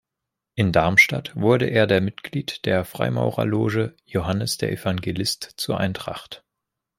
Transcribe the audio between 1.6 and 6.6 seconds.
er der Mitglied der Freimaurerloge „Johannes der Evangelist zur Eintracht“.